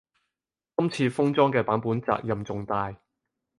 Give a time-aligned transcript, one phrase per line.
[0.75, 2.97] 今次封裝嘅版本責任重大